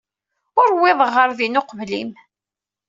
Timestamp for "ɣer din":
1.17-1.59